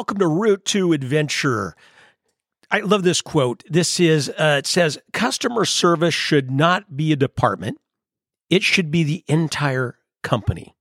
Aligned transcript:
welcome 0.00 0.16
to 0.16 0.26
Route 0.26 0.64
to 0.64 0.94
Adventure. 0.94 1.76
I 2.70 2.80
love 2.80 3.02
this 3.02 3.20
quote. 3.20 3.62
This 3.68 4.00
is 4.00 4.30
uh, 4.30 4.56
it 4.60 4.66
says 4.66 4.98
customer 5.12 5.66
service 5.66 6.14
should 6.14 6.50
not 6.50 6.96
be 6.96 7.12
a 7.12 7.16
department. 7.16 7.76
It 8.48 8.62
should 8.62 8.90
be 8.90 9.02
the 9.02 9.22
entire 9.28 9.98
company. 10.22 10.74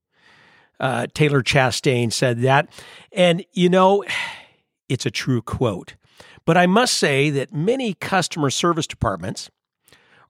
Uh, 0.80 1.08
Taylor 1.13 1.44
Chastain 1.44 2.13
said 2.13 2.44
that, 2.44 2.70
and 3.12 3.44
you 3.52 3.68
know, 3.68 4.05
it's 4.88 5.05
a 5.05 5.12
true 5.12 5.41
quote. 5.41 5.95
But 6.45 6.55
I 6.55 6.66
must 6.66 6.94
say 6.94 7.30
that 7.30 7.54
many 7.54 7.95
customer 7.95 8.49
service 8.49 8.88
departments 8.88 9.52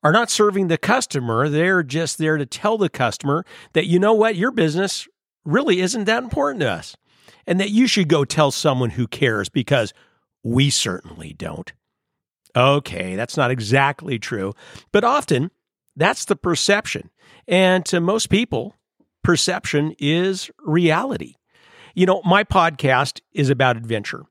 are 0.02 0.12
not 0.12 0.32
serving 0.32 0.68
the 0.68 0.80
customer. 0.80 1.48
They're 1.48 1.84
just 1.84 2.18
there 2.18 2.38
to 2.38 2.46
tell 2.48 2.80
the 2.80 2.90
customer 2.90 3.46
that, 3.74 3.86
you 3.86 4.00
know 4.00 4.16
what, 4.16 4.36
your 4.36 4.50
business 4.50 5.08
really 5.46 5.80
isn't 5.80 6.06
that 6.06 6.24
important 6.24 6.62
to 6.62 6.72
us 6.72 6.96
and 7.48 7.60
that 7.60 7.72
you 7.72 7.88
should 7.88 8.08
go 8.08 8.26
tell 8.26 8.52
someone 8.52 8.92
who 8.92 9.08
cares 9.08 9.50
because 9.50 9.94
we 10.44 10.70
certainly 10.70 11.34
don't. 11.34 11.72
Okay, 12.56 13.16
that's 13.16 13.38
not 13.38 13.52
exactly 13.52 14.18
true, 14.18 14.54
but 14.92 15.04
often 15.04 15.52
that's 15.96 16.26
the 16.26 16.36
perception. 16.36 17.10
And 17.48 17.86
to 17.88 18.00
most 18.00 18.30
people, 18.30 18.76
perception 19.24 19.96
is 20.00 20.50
reality. 20.60 21.36
You 21.94 22.06
know, 22.06 22.22
my 22.24 22.44
podcast 22.44 23.22
is 23.34 23.50
about 23.50 23.78
adventure, 23.78 24.24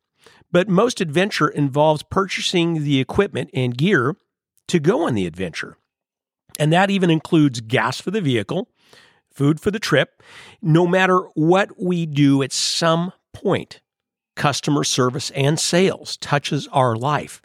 but 0.51 0.69
most 0.69 1.01
adventure 1.01 1.49
involves 1.49 2.03
purchasing 2.03 2.85
the 2.85 3.01
equipment 3.01 3.51
and 3.53 3.77
gear 3.77 4.17
to 4.69 4.79
go 4.79 5.07
on 5.07 5.15
the 5.15 5.27
adventure. 5.27 5.77
And 6.59 6.73
that 6.73 6.91
even 6.91 7.11
includes 7.11 7.61
gas 7.61 8.01
for 8.01 8.11
the 8.11 8.21
vehicle, 8.21 8.69
food 9.39 9.61
for 9.61 9.71
the 9.71 9.79
trip. 9.79 10.21
No 10.61 10.85
matter 10.85 11.21
what 11.35 11.81
we 11.81 12.07
do 12.07 12.43
at 12.43 12.53
some 12.53 13.13
point, 13.33 13.81
customer 14.35 14.83
service 14.83 15.31
and 15.31 15.61
sales 15.61 16.17
touches 16.17 16.67
our 16.73 16.97
life. 16.97 17.41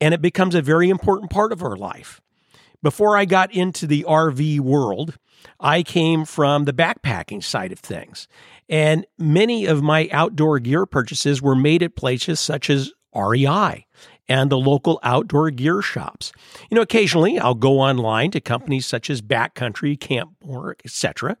And 0.00 0.14
it 0.14 0.22
becomes 0.22 0.54
a 0.54 0.62
very 0.62 0.88
important 0.90 1.30
part 1.30 1.52
of 1.52 1.62
our 1.62 1.76
life. 1.76 2.20
Before 2.82 3.16
I 3.16 3.24
got 3.24 3.52
into 3.52 3.86
the 3.86 4.04
RV 4.08 4.60
world, 4.60 5.18
I 5.58 5.82
came 5.82 6.24
from 6.24 6.64
the 6.64 6.72
backpacking 6.72 7.42
side 7.42 7.72
of 7.72 7.80
things. 7.80 8.28
And 8.68 9.04
many 9.18 9.66
of 9.66 9.82
my 9.82 10.08
outdoor 10.12 10.60
gear 10.60 10.86
purchases 10.86 11.42
were 11.42 11.56
made 11.56 11.82
at 11.82 11.96
places 11.96 12.38
such 12.38 12.70
as 12.70 12.92
REI 13.14 13.86
and 14.32 14.50
the 14.50 14.56
local 14.56 14.98
outdoor 15.02 15.50
gear 15.50 15.82
shops. 15.82 16.32
You 16.70 16.76
know, 16.76 16.80
occasionally 16.80 17.38
I'll 17.38 17.54
go 17.54 17.80
online 17.80 18.30
to 18.30 18.40
companies 18.40 18.86
such 18.86 19.10
as 19.10 19.20
Backcountry, 19.20 19.98
Campmor, 19.98 20.72
etc. 20.86 21.36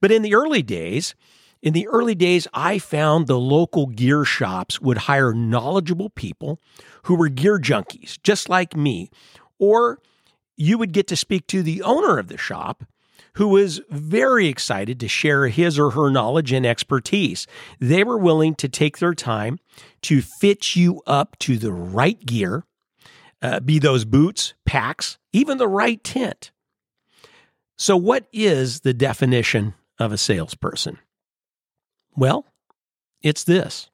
But 0.00 0.10
in 0.10 0.22
the 0.22 0.34
early 0.34 0.62
days, 0.62 1.14
in 1.60 1.74
the 1.74 1.86
early 1.88 2.14
days, 2.14 2.48
I 2.54 2.78
found 2.78 3.26
the 3.26 3.38
local 3.38 3.88
gear 3.88 4.24
shops 4.24 4.80
would 4.80 4.96
hire 4.96 5.34
knowledgeable 5.34 6.08
people 6.08 6.58
who 7.02 7.14
were 7.14 7.28
gear 7.28 7.58
junkies, 7.58 8.18
just 8.22 8.48
like 8.48 8.74
me, 8.74 9.10
or 9.58 9.98
you 10.56 10.78
would 10.78 10.94
get 10.94 11.06
to 11.08 11.16
speak 11.16 11.46
to 11.48 11.62
the 11.62 11.82
owner 11.82 12.18
of 12.18 12.28
the 12.28 12.38
shop 12.38 12.84
who 13.40 13.48
was 13.48 13.80
very 13.88 14.48
excited 14.48 15.00
to 15.00 15.08
share 15.08 15.48
his 15.48 15.78
or 15.78 15.92
her 15.92 16.10
knowledge 16.10 16.52
and 16.52 16.66
expertise. 16.66 17.46
They 17.78 18.04
were 18.04 18.18
willing 18.18 18.54
to 18.56 18.68
take 18.68 18.98
their 18.98 19.14
time 19.14 19.58
to 20.02 20.20
fit 20.20 20.76
you 20.76 21.00
up 21.06 21.38
to 21.38 21.56
the 21.56 21.72
right 21.72 22.20
gear, 22.20 22.64
uh, 23.40 23.60
be 23.60 23.78
those 23.78 24.04
boots, 24.04 24.52
packs, 24.66 25.16
even 25.32 25.56
the 25.56 25.68
right 25.68 26.04
tent. 26.04 26.50
So, 27.78 27.96
what 27.96 28.26
is 28.30 28.80
the 28.80 28.92
definition 28.92 29.72
of 29.98 30.12
a 30.12 30.18
salesperson? 30.18 30.98
Well, 32.14 32.44
it's 33.22 33.44
this 33.44 33.88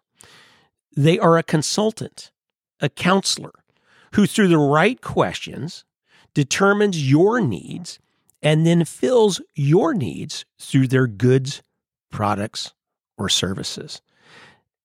they 0.97 1.21
are 1.21 1.39
a 1.39 1.45
consultant, 1.45 2.33
a 2.81 2.89
counselor 2.89 3.53
who, 4.15 4.27
through 4.27 4.49
the 4.49 4.59
right 4.59 5.01
questions, 5.01 5.85
determines 6.35 7.09
your 7.09 7.41
needs 7.41 8.01
and 8.43 8.67
then 8.67 8.85
fills 8.85 9.41
your 9.55 9.95
needs 9.95 10.45
through 10.61 10.89
their 10.89 11.07
goods, 11.07 11.63
products, 12.11 12.75
or 13.19 13.29
services. 13.29 14.01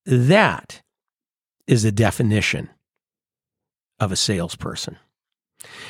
That 0.06 0.82
is 1.68 1.84
the 1.84 1.92
definition 1.92 2.70
of 4.00 4.12
a 4.12 4.16
salesperson. 4.16 4.98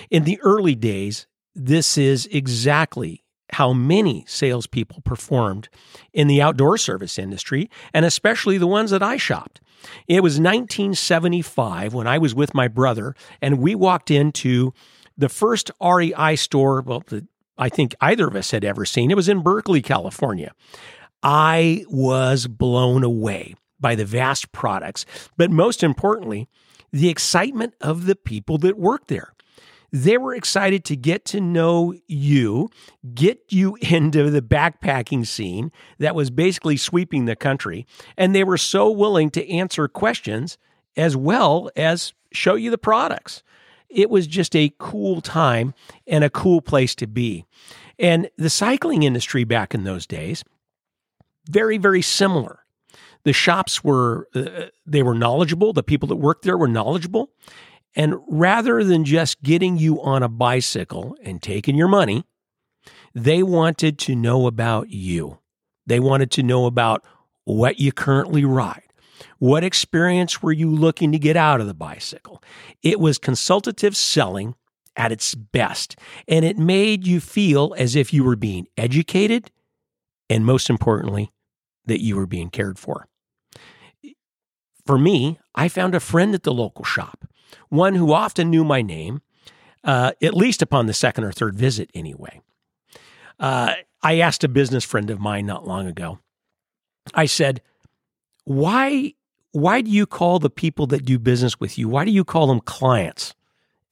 In 0.09 0.25
the 0.25 0.39
early 0.41 0.75
days, 0.75 1.27
this 1.55 1.97
is 1.97 2.27
exactly 2.27 3.23
how 3.53 3.73
many 3.73 4.23
salespeople 4.27 5.01
performed 5.01 5.69
in 6.13 6.27
the 6.27 6.41
outdoor 6.41 6.77
service 6.77 7.19
industry, 7.19 7.69
and 7.93 8.05
especially 8.05 8.57
the 8.57 8.67
ones 8.67 8.91
that 8.91 9.03
I 9.03 9.17
shopped. 9.17 9.61
It 10.07 10.21
was 10.21 10.33
1975 10.39 11.93
when 11.93 12.07
I 12.07 12.17
was 12.17 12.35
with 12.35 12.53
my 12.53 12.67
brother, 12.67 13.15
and 13.41 13.59
we 13.59 13.75
walked 13.75 14.11
into 14.11 14.73
the 15.17 15.29
first 15.29 15.71
REI 15.81 16.35
store, 16.35 16.81
well, 16.81 17.03
the, 17.07 17.27
I 17.61 17.69
think 17.69 17.93
either 18.01 18.27
of 18.27 18.35
us 18.35 18.49
had 18.49 18.65
ever 18.65 18.85
seen. 18.85 19.11
It 19.11 19.15
was 19.15 19.29
in 19.29 19.43
Berkeley, 19.43 19.83
California. 19.83 20.51
I 21.21 21.85
was 21.87 22.47
blown 22.47 23.03
away 23.03 23.53
by 23.79 23.93
the 23.93 24.03
vast 24.03 24.51
products, 24.51 25.05
but 25.37 25.51
most 25.51 25.83
importantly, 25.83 26.49
the 26.91 27.09
excitement 27.09 27.75
of 27.79 28.07
the 28.07 28.15
people 28.15 28.57
that 28.57 28.79
worked 28.79 29.09
there. 29.09 29.33
They 29.91 30.17
were 30.17 30.33
excited 30.33 30.83
to 30.85 30.95
get 30.95 31.23
to 31.25 31.39
know 31.39 31.93
you, 32.07 32.69
get 33.13 33.43
you 33.49 33.75
into 33.81 34.31
the 34.31 34.41
backpacking 34.41 35.27
scene 35.27 35.71
that 35.99 36.15
was 36.15 36.31
basically 36.31 36.77
sweeping 36.77 37.25
the 37.25 37.35
country. 37.35 37.85
And 38.17 38.33
they 38.33 38.43
were 38.43 38.57
so 38.57 38.89
willing 38.89 39.29
to 39.31 39.47
answer 39.47 39.87
questions 39.87 40.57
as 40.97 41.15
well 41.15 41.69
as 41.75 42.13
show 42.31 42.55
you 42.55 42.71
the 42.71 42.77
products. 42.79 43.43
It 43.93 44.09
was 44.09 44.27
just 44.27 44.55
a 44.55 44.73
cool 44.79 45.21
time 45.21 45.73
and 46.07 46.23
a 46.23 46.29
cool 46.29 46.61
place 46.61 46.95
to 46.95 47.07
be. 47.07 47.45
And 47.99 48.29
the 48.37 48.49
cycling 48.49 49.03
industry 49.03 49.43
back 49.43 49.73
in 49.73 49.83
those 49.83 50.07
days, 50.07 50.43
very, 51.49 51.77
very 51.77 52.01
similar. 52.01 52.59
The 53.23 53.33
shops 53.33 53.83
were, 53.83 54.27
uh, 54.33 54.67
they 54.85 55.03
were 55.03 55.13
knowledgeable. 55.13 55.73
The 55.73 55.83
people 55.83 56.07
that 56.07 56.15
worked 56.15 56.43
there 56.43 56.57
were 56.57 56.67
knowledgeable. 56.67 57.29
And 57.95 58.15
rather 58.27 58.83
than 58.83 59.03
just 59.05 59.43
getting 59.43 59.77
you 59.77 60.01
on 60.01 60.23
a 60.23 60.29
bicycle 60.29 61.15
and 61.23 61.41
taking 61.41 61.75
your 61.75 61.89
money, 61.89 62.23
they 63.13 63.43
wanted 63.43 63.99
to 63.99 64.15
know 64.15 64.47
about 64.47 64.89
you. 64.89 65.39
They 65.85 65.99
wanted 65.99 66.31
to 66.31 66.43
know 66.43 66.65
about 66.65 67.03
what 67.43 67.79
you 67.79 67.91
currently 67.91 68.45
ride. 68.45 68.90
What 69.39 69.63
experience 69.63 70.41
were 70.41 70.51
you 70.51 70.69
looking 70.69 71.11
to 71.11 71.19
get 71.19 71.37
out 71.37 71.61
of 71.61 71.67
the 71.67 71.73
bicycle? 71.73 72.41
It 72.81 72.99
was 72.99 73.17
consultative 73.17 73.95
selling 73.95 74.55
at 74.95 75.11
its 75.11 75.35
best, 75.35 75.95
and 76.27 76.43
it 76.43 76.57
made 76.57 77.07
you 77.07 77.19
feel 77.19 77.73
as 77.77 77.95
if 77.95 78.13
you 78.13 78.23
were 78.23 78.35
being 78.35 78.67
educated 78.77 79.51
and, 80.29 80.45
most 80.45 80.69
importantly, 80.69 81.31
that 81.85 82.01
you 82.01 82.15
were 82.15 82.27
being 82.27 82.49
cared 82.49 82.77
for. 82.77 83.07
For 84.85 84.97
me, 84.97 85.39
I 85.55 85.67
found 85.67 85.95
a 85.95 85.99
friend 85.99 86.33
at 86.33 86.43
the 86.43 86.53
local 86.53 86.83
shop 86.83 87.25
one 87.69 87.95
who 87.95 88.13
often 88.13 88.49
knew 88.49 88.63
my 88.63 88.81
name, 88.81 89.21
uh, 89.83 90.11
at 90.21 90.33
least 90.33 90.61
upon 90.61 90.85
the 90.85 90.93
second 90.93 91.23
or 91.23 91.31
third 91.31 91.55
visit, 91.55 91.89
anyway. 91.93 92.41
Uh, 93.39 93.73
I 94.01 94.19
asked 94.19 94.43
a 94.43 94.49
business 94.49 94.83
friend 94.83 95.09
of 95.09 95.19
mine 95.19 95.45
not 95.45 95.67
long 95.67 95.87
ago. 95.87 96.19
I 97.13 97.25
said, 97.25 97.61
"Why, 98.43 99.13
why 99.51 99.81
do 99.81 99.91
you 99.91 100.05
call 100.05 100.39
the 100.39 100.49
people 100.49 100.87
that 100.87 101.05
do 101.05 101.19
business 101.19 101.59
with 101.59 101.77
you? 101.77 101.87
Why 101.87 102.05
do 102.05 102.11
you 102.11 102.23
call 102.23 102.47
them 102.47 102.59
clients 102.61 103.33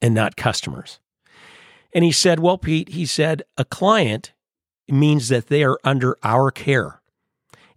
and 0.00 0.14
not 0.14 0.36
customers?" 0.36 1.00
And 1.92 2.04
he 2.04 2.12
said, 2.12 2.40
"Well, 2.40 2.58
Pete," 2.58 2.90
he 2.90 3.06
said, 3.06 3.42
"a 3.56 3.64
client 3.64 4.32
means 4.88 5.28
that 5.28 5.48
they 5.48 5.62
are 5.62 5.78
under 5.84 6.16
our 6.22 6.50
care, 6.50 7.00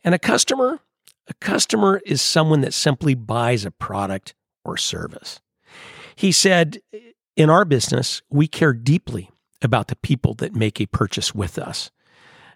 and 0.03 0.15
a 0.15 0.19
customer, 0.19 0.79
a 1.27 1.33
customer 1.35 2.01
is 2.05 2.21
someone 2.21 2.61
that 2.61 2.73
simply 2.73 3.15
buys 3.15 3.65
a 3.65 3.71
product 3.71 4.33
or 4.63 4.77
service." 4.77 5.39
He 6.15 6.31
said, 6.31 6.81
In 7.35 7.49
our 7.49 7.65
business, 7.65 8.21
we 8.29 8.47
care 8.47 8.73
deeply 8.73 9.31
about 9.61 9.87
the 9.87 9.95
people 9.95 10.33
that 10.35 10.55
make 10.55 10.79
a 10.79 10.85
purchase 10.85 11.33
with 11.33 11.57
us. 11.57 11.89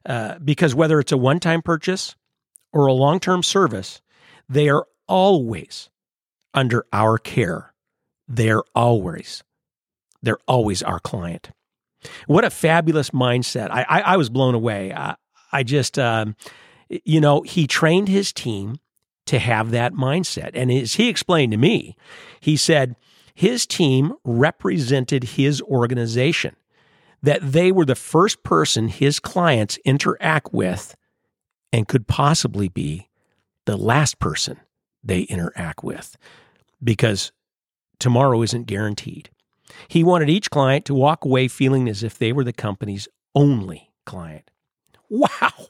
Uh, 0.06 0.38
because 0.40 0.76
whether 0.76 1.00
it's 1.00 1.12
a 1.12 1.18
one 1.18 1.40
time 1.40 1.62
purchase 1.62 2.16
or 2.72 2.86
a 2.86 2.94
long 2.94 3.20
term 3.20 3.42
service, 3.42 4.02
they 4.50 4.70
are 4.70 4.88
always 5.08 5.90
under 6.54 6.86
our 6.92 7.18
care. 7.18 7.74
They're 8.28 8.64
always, 8.76 9.44
they're 10.22 10.40
always 10.48 10.84
our 10.84 11.00
client. 11.00 11.52
What 12.28 12.46
a 12.46 12.50
fabulous 12.50 13.10
mindset. 13.12 13.70
I, 13.72 13.84
I, 13.84 14.02
I 14.02 14.18
was 14.18 14.30
blown 14.30 14.56
away. 14.56 14.94
I, 14.94 15.16
I 15.52 15.64
just, 15.64 15.98
um, 15.98 16.36
you 16.90 17.20
know, 17.20 17.42
he 17.42 17.68
trained 17.68 18.08
his 18.08 18.32
team 18.34 18.80
to 19.26 19.40
have 19.40 19.72
that 19.72 19.94
mindset. 19.94 20.52
And 20.54 20.72
as 20.72 20.96
he 20.96 21.10
explained 21.10 21.52
to 21.52 21.58
me, 21.58 21.96
he 22.40 22.56
said, 22.56 22.96
his 23.34 23.66
team 23.66 24.14
represented 24.24 25.24
his 25.24 25.62
organization, 25.62 26.56
that 27.22 27.52
they 27.52 27.72
were 27.72 27.86
the 27.86 27.96
first 27.96 28.44
person 28.44 28.88
his 28.88 29.20
clients 29.20 29.78
interact 29.86 30.54
with 30.54 30.96
and 31.72 31.88
could 31.88 32.08
possibly 32.08 32.68
be 32.68 33.07
the 33.68 33.78
last 33.78 34.18
person 34.18 34.60
they 35.04 35.22
interact 35.22 35.84
with 35.84 36.18
because 36.82 37.32
tomorrow 38.00 38.42
isn't 38.42 38.66
guaranteed. 38.66 39.30
He 39.90 40.04
wanted 40.04 40.30
each 40.30 40.50
client 40.50 40.86
to 40.86 40.96
walk 40.96 41.26
away 41.26 41.50
feeling 41.50 41.90
as 41.90 42.02
if 42.02 42.18
they 42.18 42.32
were 42.32 42.46
the 42.46 42.54
company's 42.54 43.08
only 43.36 43.92
client. 44.06 44.50
Wow. 45.10 45.68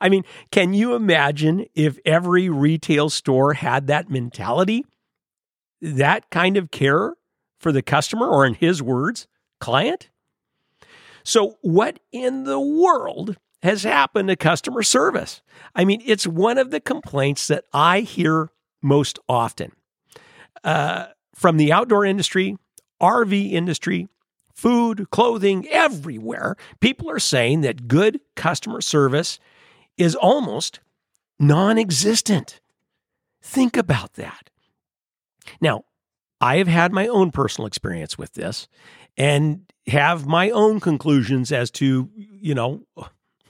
I 0.00 0.08
mean, 0.08 0.24
can 0.50 0.74
you 0.74 0.94
imagine 0.94 1.66
if 1.76 1.98
every 2.04 2.48
retail 2.48 3.10
store 3.10 3.54
had 3.54 3.86
that 3.86 4.10
mentality? 4.10 4.84
That 5.80 6.28
kind 6.30 6.56
of 6.56 6.72
care 6.72 7.14
for 7.60 7.70
the 7.70 7.82
customer, 7.82 8.26
or 8.26 8.44
in 8.44 8.54
his 8.54 8.82
words, 8.82 9.28
client? 9.60 10.10
So, 11.22 11.58
what 11.60 12.00
in 12.10 12.42
the 12.44 12.58
world 12.58 13.36
has 13.62 13.82
happened 13.82 14.28
to 14.28 14.36
customer 14.36 14.82
service? 14.82 15.42
I 15.74 15.84
mean, 15.84 16.02
it's 16.04 16.26
one 16.26 16.58
of 16.58 16.70
the 16.70 16.80
complaints 16.80 17.48
that 17.48 17.64
I 17.72 18.00
hear 18.00 18.50
most 18.82 19.18
often 19.28 19.72
uh, 20.64 21.06
from 21.34 21.56
the 21.56 21.72
outdoor 21.72 22.04
industry, 22.04 22.56
RV 23.00 23.52
industry, 23.52 24.08
food, 24.54 25.10
clothing, 25.10 25.66
everywhere. 25.68 26.56
People 26.80 27.10
are 27.10 27.18
saying 27.18 27.60
that 27.62 27.88
good 27.88 28.20
customer 28.34 28.80
service 28.80 29.38
is 29.96 30.14
almost 30.14 30.80
non 31.38 31.78
existent. 31.78 32.60
Think 33.40 33.76
about 33.76 34.14
that. 34.14 34.50
Now, 35.60 35.84
I 36.40 36.56
have 36.56 36.68
had 36.68 36.92
my 36.92 37.06
own 37.06 37.30
personal 37.30 37.66
experience 37.66 38.18
with 38.18 38.34
this 38.34 38.68
and 39.16 39.62
have 39.86 40.26
my 40.26 40.50
own 40.50 40.80
conclusions 40.80 41.50
as 41.50 41.70
to, 41.72 42.10
you 42.14 42.54
know, 42.54 42.82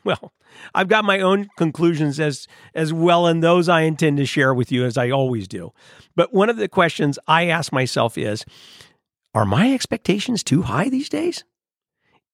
well, 0.08 0.32
I've 0.75 0.88
got 0.88 1.05
my 1.05 1.20
own 1.20 1.50
conclusions 1.58 2.19
as 2.19 2.49
as 2.75 2.94
well 2.94 3.26
and 3.26 3.43
those 3.43 3.69
I 3.69 3.82
intend 3.82 4.16
to 4.16 4.25
share 4.25 4.55
with 4.55 4.72
you 4.72 4.87
as 4.87 4.96
I 4.96 5.10
always 5.10 5.46
do. 5.46 5.72
But 6.16 6.32
one 6.32 6.49
of 6.49 6.56
the 6.56 6.66
questions 6.66 7.19
I 7.28 7.49
ask 7.49 7.72
myself 7.72 8.16
is 8.16 8.46
are 9.34 9.44
my 9.44 9.75
expectations 9.75 10.43
too 10.43 10.62
high 10.62 10.88
these 10.88 11.10
days? 11.10 11.44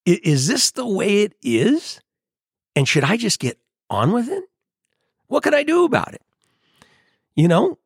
Is 0.06 0.46
this 0.46 0.70
the 0.70 0.86
way 0.86 1.22
it 1.22 1.34
is? 1.42 2.00
And 2.76 2.86
should 2.86 3.02
I 3.02 3.16
just 3.16 3.40
get 3.40 3.58
on 3.90 4.12
with 4.12 4.28
it? 4.28 4.44
What 5.26 5.42
could 5.42 5.54
I 5.54 5.64
do 5.64 5.84
about 5.84 6.14
it? 6.14 6.22
You 7.34 7.48
know, 7.48 7.78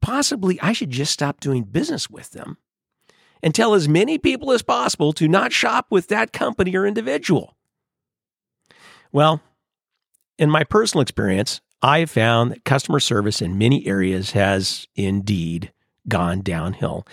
possibly 0.00 0.60
I 0.60 0.72
should 0.72 0.90
just 0.90 1.12
stop 1.12 1.38
doing 1.38 1.62
business 1.62 2.10
with 2.10 2.32
them 2.32 2.56
and 3.40 3.54
tell 3.54 3.74
as 3.74 3.88
many 3.88 4.18
people 4.18 4.50
as 4.50 4.62
possible 4.62 5.12
to 5.12 5.28
not 5.28 5.52
shop 5.52 5.86
with 5.90 6.08
that 6.08 6.32
company 6.32 6.74
or 6.74 6.86
individual. 6.86 7.55
Well, 9.12 9.40
in 10.38 10.50
my 10.50 10.64
personal 10.64 11.02
experience, 11.02 11.60
I 11.82 12.00
have 12.00 12.10
found 12.10 12.50
that 12.50 12.64
customer 12.64 13.00
service 13.00 13.40
in 13.42 13.58
many 13.58 13.86
areas 13.86 14.32
has 14.32 14.86
indeed 14.94 15.72
gone 16.08 16.42
downhill. 16.42 17.06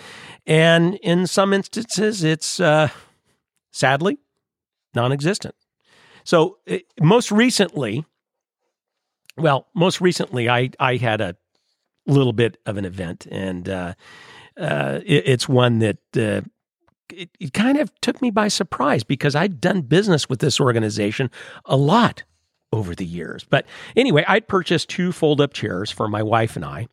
And 0.46 0.94
in 0.96 1.26
some 1.26 1.52
instances, 1.52 2.24
it's 2.24 2.60
uh, 2.60 2.88
sadly 3.72 4.18
non 4.94 5.12
existent. 5.12 5.54
So, 6.24 6.58
it, 6.66 6.84
most 7.00 7.30
recently, 7.30 8.04
well, 9.36 9.68
most 9.74 10.00
recently, 10.00 10.48
I, 10.48 10.70
I 10.80 10.96
had 10.96 11.20
a 11.20 11.36
little 12.06 12.32
bit 12.32 12.56
of 12.66 12.76
an 12.76 12.84
event, 12.84 13.26
and 13.30 13.68
uh, 13.68 13.94
uh, 14.56 15.00
it, 15.04 15.24
it's 15.26 15.48
one 15.48 15.80
that 15.80 15.98
uh, 16.16 16.40
it, 17.12 17.30
it 17.40 17.52
kind 17.52 17.78
of 17.78 17.92
took 18.00 18.20
me 18.22 18.30
by 18.30 18.48
surprise 18.48 19.04
because 19.04 19.34
I'd 19.34 19.60
done 19.60 19.82
business 19.82 20.28
with 20.28 20.40
this 20.40 20.60
organization 20.60 21.30
a 21.64 21.76
lot 21.76 22.24
over 22.72 22.94
the 22.94 23.06
years. 23.06 23.44
But 23.44 23.66
anyway, 23.96 24.24
I'd 24.26 24.48
purchased 24.48 24.88
two 24.88 25.12
fold 25.12 25.40
up 25.40 25.52
chairs 25.52 25.90
for 25.90 26.08
my 26.08 26.22
wife 26.22 26.56
and 26.56 26.64
I. 26.64 26.88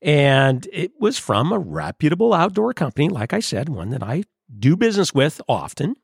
And 0.00 0.66
it 0.72 0.92
was 0.98 1.18
from 1.18 1.52
a 1.52 1.58
reputable 1.58 2.34
outdoor 2.34 2.74
company, 2.74 3.08
like 3.08 3.32
I 3.32 3.38
said, 3.38 3.68
one 3.68 3.90
that 3.90 4.02
I 4.02 4.24
do 4.58 4.76
business 4.76 5.14
with 5.14 5.40
often. 5.48 5.94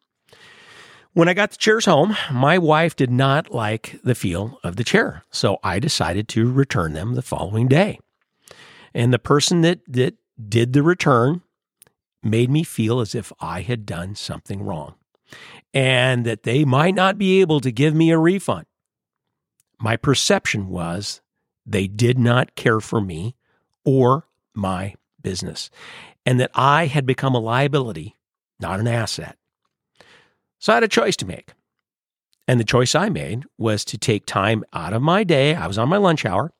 When 1.15 1.29
I 1.29 1.35
got 1.35 1.51
the 1.51 1.57
chairs 1.57 1.87
home, 1.87 2.17
my 2.31 2.59
wife 2.59 2.95
did 2.95 3.11
not 3.11 3.53
like 3.53 3.99
the 4.05 4.15
feel 4.15 4.61
of 4.63 4.77
the 4.77 4.85
chair. 4.85 5.25
So 5.33 5.59
I 5.65 5.81
decided 5.81 6.29
to 6.29 6.51
return 6.51 6.93
them 6.93 7.15
the 7.15 7.23
following 7.23 7.67
day. 7.67 7.99
And 8.95 9.13
the 9.13 9.19
person 9.19 9.63
that, 9.63 9.81
that 9.89 10.15
did 10.49 10.75
the 10.75 10.85
return 10.85 11.43
made 12.23 12.51
me 12.51 12.63
feel 12.63 13.01
as 13.01 13.15
if 13.15 13.33
I 13.41 13.63
had 13.63 13.87
done 13.87 14.15
something 14.15 14.63
wrong 14.63 14.95
and 15.75 16.25
that 16.25 16.43
they 16.43 16.65
might 16.65 16.95
not 16.95 17.19
be 17.19 17.41
able 17.41 17.61
to 17.61 17.71
give 17.71 17.95
me 17.95 18.11
a 18.11 18.19
refund. 18.19 18.67
My 19.79 19.97
perception 19.97 20.69
was 20.69 21.21
they 21.65 21.87
did 21.87 22.19
not 22.19 22.55
care 22.55 22.81
for 22.81 23.01
me 23.01 23.37
or 23.85 24.27
my 24.55 24.95
business, 25.23 25.71
and 26.27 26.41
that 26.41 26.51
I 26.55 26.87
had 26.87 27.07
become 27.07 27.35
a 27.35 27.41
liability, 27.41 28.17
not 28.59 28.81
an 28.81 28.89
asset. 28.89 29.37
So 30.59 30.73
I 30.73 30.77
had 30.77 30.83
a 30.83 30.89
choice 30.89 31.17
to 31.17 31.27
make. 31.27 31.53
And 32.49 32.59
the 32.59 32.65
choice 32.65 32.95
I 32.95 33.11
made 33.11 33.45
was 33.59 33.85
to 33.87 33.99
take 33.99 34.25
time 34.25 34.65
out 34.73 34.95
of 34.95 35.03
my 35.03 35.23
day. 35.23 35.55
I 35.55 35.67
was 35.67 35.79
on 35.79 35.89
my 35.89 35.99
lunch 35.99 36.25
hour, 36.25 36.53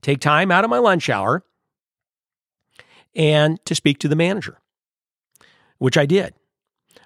take 0.00 0.20
time 0.20 0.50
out 0.50 0.64
of 0.64 0.70
my 0.70 0.78
lunch 0.78 1.10
hour 1.10 1.44
and 3.14 3.62
to 3.66 3.74
speak 3.74 3.98
to 3.98 4.08
the 4.08 4.16
manager, 4.16 4.58
which 5.78 5.96
I 5.96 6.06
did. 6.06 6.34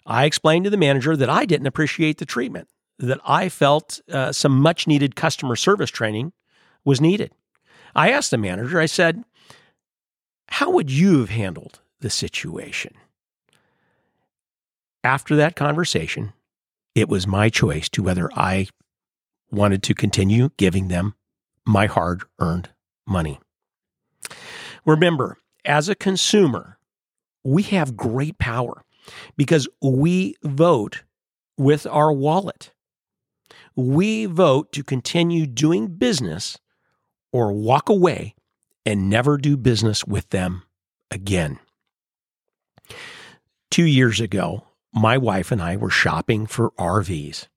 I 0.07 0.25
explained 0.25 0.65
to 0.65 0.71
the 0.71 0.77
manager 0.77 1.17
that 1.17 1.31
I 1.31 1.45
didn't 1.45 1.67
appreciate 1.67 2.19
the 2.19 2.27
treatment, 2.27 2.69
that 2.99 3.21
I 3.25 3.49
felt 3.49 4.01
uh, 4.11 4.33
some 4.33 4.59
much 4.59 4.87
needed 4.87 5.17
customer 5.17 5.57
service 5.57 5.91
training 5.91 6.33
was 6.85 7.01
needed. 7.01 7.33
I 7.95 8.11
asked 8.11 8.31
the 8.31 8.39
manager, 8.39 8.81
I 8.81 8.87
said, 8.87 9.25
How 10.49 10.71
would 10.71 10.91
you 10.91 11.21
have 11.21 11.31
handled 11.31 11.81
the 12.01 12.11
situation? 12.11 12.95
After 15.05 15.37
that 15.37 15.57
conversation, 15.57 16.33
it 16.95 17.09
was 17.09 17.27
my 17.27 17.49
choice 17.49 17.89
to 17.91 18.03
whether 18.03 18.31
I 18.35 18.69
wanted 19.51 19.83
to 19.85 19.95
continue 19.95 20.51
giving 20.57 20.89
them 20.89 21.15
my 21.67 21.87
hard 21.87 22.23
earned 22.39 22.71
money. 23.07 23.41
Remember, 24.85 25.39
as 25.65 25.89
a 25.89 25.95
consumer, 25.95 26.79
we 27.45 27.63
have 27.65 27.97
great 27.97 28.39
power 28.39 28.85
because 29.37 29.69
we 29.81 30.37
vote 30.43 31.03
with 31.57 31.87
our 31.87 32.13
wallet. 32.13 32.73
We 33.75 34.27
vote 34.27 34.73
to 34.73 34.83
continue 34.83 35.47
doing 35.47 35.89
business 35.89 36.59
or 37.33 37.53
walk 37.53 37.89
away 37.89 38.35
and 38.85 39.09
never 39.09 39.39
do 39.39 39.57
business 39.57 40.05
with 40.05 40.29
them 40.31 40.63
again. 41.11 41.59
Two 43.71 43.85
years 43.85 44.21
ago, 44.21 44.67
my 44.93 45.17
wife 45.17 45.51
and 45.51 45.63
I 45.63 45.77
were 45.77 45.91
shopping 45.91 46.47
for 46.47 46.71
RVs. 46.73 47.49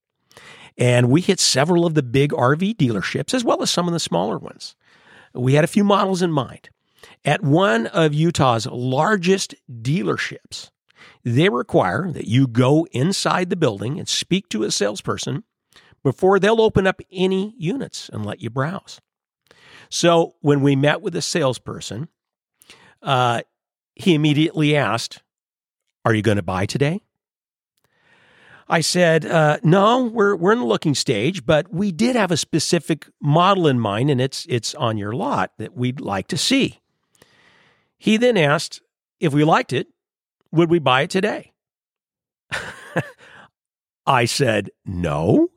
And 0.78 1.10
we 1.10 1.22
hit 1.22 1.40
several 1.40 1.86
of 1.86 1.94
the 1.94 2.04
big 2.04 2.32
RV 2.32 2.76
dealerships 2.76 3.34
as 3.34 3.44
well 3.44 3.62
as 3.62 3.72
some 3.72 3.88
of 3.88 3.94
the 3.94 4.00
smaller 4.00 4.38
ones. 4.38 4.76
We 5.34 5.54
had 5.54 5.64
a 5.64 5.68
few 5.68 5.84
models 5.84 6.22
in 6.22 6.32
mind. 6.32 6.70
At 7.26 7.44
one 7.44 7.88
of 7.88 8.14
Utah's 8.14 8.68
largest 8.68 9.56
dealerships, 9.70 10.70
they 11.24 11.50
require 11.50 12.12
that 12.12 12.28
you 12.28 12.48
go 12.48 12.86
inside 12.92 13.50
the 13.50 13.56
building 13.56 13.98
and 13.98 14.08
speak 14.08 14.48
to 14.50 14.64
a 14.64 14.70
salesperson 14.70 15.44
before 16.04 16.40
they'll 16.40 16.62
open 16.62 16.86
up 16.86 17.02
any 17.12 17.56
units 17.58 18.10
and 18.14 18.24
let 18.24 18.42
you 18.42 18.52
browse. 18.52 19.02
So 19.90 20.36
when 20.42 20.62
we 20.62 20.76
met 20.76 21.02
with 21.02 21.16
a 21.16 21.22
salesperson, 21.22 22.10
uh, 23.02 23.42
he 23.96 24.14
immediately 24.14 24.76
asked, 24.76 25.24
Are 26.06 26.14
you 26.14 26.22
going 26.22 26.38
to 26.38 26.44
buy 26.44 26.68
today? 26.68 27.02
I 28.68 28.82
said, 28.82 29.26
uh, 29.26 29.60
no, 29.64 30.06
we're, 30.06 30.36
we're 30.36 30.54
in 30.54 30.60
the 30.60 30.66
looking 30.66 30.96
stage, 30.96 31.46
but 31.46 31.72
we 31.72 31.92
did 31.92 32.16
have 32.16 32.32
a 32.32 32.38
specific 32.38 33.08
model 33.22 33.68
in 33.68 33.80
mind, 33.80 34.10
and 34.10 34.20
it's, 34.20 34.48
it's 34.50 34.74
on 34.74 34.98
your 34.98 35.12
lot 35.12 35.52
that 35.60 35.76
we'd 35.76 36.02
like 36.02 36.28
to 36.30 36.38
see. 36.38 36.80
He 37.98 38.18
then 38.18 38.38
asked 38.38 38.82
if 39.20 39.34
we 39.34 39.44
liked 39.44 39.74
it, 39.74 39.88
would 40.52 40.70
we 40.70 40.80
buy 40.80 41.02
it 41.02 41.10
today? 41.10 41.54
I 44.06 44.26
said, 44.26 44.70
no. 44.86 45.50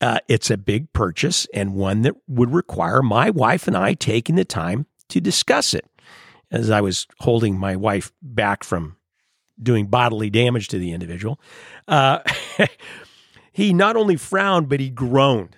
Uh, 0.00 0.18
it's 0.28 0.50
a 0.50 0.56
big 0.56 0.92
purchase 0.92 1.46
and 1.54 1.74
one 1.74 2.02
that 2.02 2.14
would 2.28 2.52
require 2.52 3.02
my 3.02 3.30
wife 3.30 3.66
and 3.66 3.76
I 3.76 3.94
taking 3.94 4.34
the 4.34 4.44
time 4.44 4.86
to 5.08 5.20
discuss 5.20 5.72
it. 5.74 5.86
As 6.50 6.70
I 6.70 6.80
was 6.80 7.06
holding 7.20 7.58
my 7.58 7.74
wife 7.74 8.12
back 8.22 8.64
from 8.64 8.96
doing 9.60 9.86
bodily 9.86 10.30
damage 10.30 10.68
to 10.68 10.78
the 10.78 10.92
individual, 10.92 11.40
uh, 11.88 12.20
he 13.52 13.72
not 13.72 13.96
only 13.96 14.16
frowned, 14.16 14.68
but 14.68 14.80
he 14.80 14.90
groaned. 14.90 15.56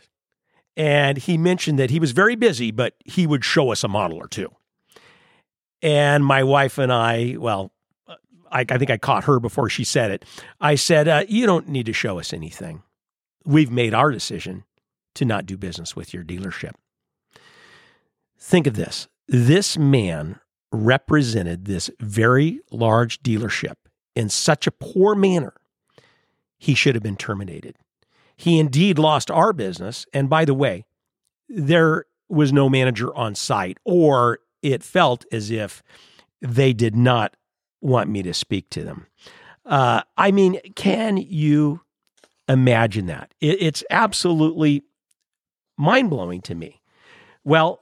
And 0.77 1.19
he 1.19 1.39
mentioned 1.39 1.79
that 1.79 1.91
he 1.91 1.99
was 1.99 2.13
very 2.13 2.37
busy, 2.37 2.71
but 2.71 2.95
he 3.05 3.27
would 3.27 3.45
show 3.45 3.73
us 3.73 3.83
a 3.83 3.89
model 3.89 4.19
or 4.19 4.29
two. 4.29 4.51
And 5.83 6.25
my 6.25 6.43
wife 6.43 6.79
and 6.79 6.93
I, 6.93 7.37
well, 7.39 7.73
I, 8.51 8.65
I 8.69 8.79
think 8.79 8.91
I 8.91 8.97
caught 8.97 9.25
her 9.25 9.39
before 9.41 9.69
she 9.69 9.85
said 9.85 10.11
it. 10.11 10.25
I 10.61 10.75
said, 10.75 11.09
uh, 11.09 11.25
You 11.29 11.47
don't 11.47 11.69
need 11.69 11.87
to 11.87 11.93
show 11.93 12.19
us 12.19 12.33
anything. 12.33 12.83
We've 13.45 13.71
made 13.71 13.95
our 13.95 14.11
decision 14.11 14.65
to 15.15 15.25
not 15.25 15.47
do 15.47 15.57
business 15.57 15.95
with 15.95 16.13
your 16.13 16.25
dealership. 16.25 16.73
Think 18.39 18.67
of 18.67 18.77
this 18.77 19.09
this 19.29 19.77
man 19.77 20.39
represented 20.71 21.65
this 21.65 21.91
very 22.01 22.61
large 22.71 23.21
dealership 23.23 23.75
in 24.17 24.31
such 24.31 24.67
a 24.67 24.73
poor 24.73 25.15
manner, 25.15 25.53
he 26.59 26.75
should 26.75 26.95
have 26.95 27.03
been 27.03 27.17
terminated. 27.17 27.77
He 28.37 28.59
indeed 28.59 28.99
lost 28.99 29.31
our 29.31 29.53
business. 29.53 30.07
And 30.13 30.29
by 30.29 30.45
the 30.45 30.55
way, 30.55 30.87
there 31.49 32.07
was 32.29 32.53
no 32.53 32.69
manager 32.69 33.15
on 33.15 33.35
site, 33.35 33.79
or 33.85 34.41
it 34.63 34.83
felt 34.83 35.25
as 35.33 35.51
if 35.51 35.83
they 36.41 36.73
did 36.73 36.97
not 36.97 37.37
want 37.81 38.09
me 38.09 38.23
to 38.23 38.35
speak 38.35 38.71
to 38.71 38.83
them. 38.83 39.07
Uh, 39.65 40.03
I 40.17 40.31
mean, 40.31 40.61
can 40.75 41.17
you 41.17 41.81
imagine 42.49 43.07
that? 43.07 43.35
It, 43.41 43.63
it's 43.63 43.85
absolutely 43.91 44.85
mind 45.77 46.11
blowing 46.11 46.41
to 46.43 46.55
me. 46.55 46.81
Well, 47.45 47.81